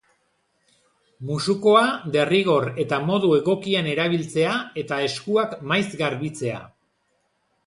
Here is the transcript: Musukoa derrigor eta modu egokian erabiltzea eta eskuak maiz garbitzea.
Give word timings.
Musukoa 1.31 1.83
derrigor 2.15 2.65
eta 2.85 2.99
modu 3.11 3.29
egokian 3.41 3.91
erabiltzea 3.93 4.57
eta 4.85 5.01
eskuak 5.11 5.55
maiz 5.75 5.85
garbitzea. 6.03 6.65